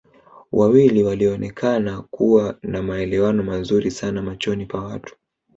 [0.51, 5.15] Wawili walioonekana kuwa na maelewano mazuri sana machoni pa watu